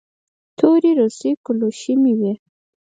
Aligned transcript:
تورې 0.57 0.91
روسۍ 0.99 1.29
کلوشې 1.45 1.93
مې 2.01 2.13
وې. 2.19 2.33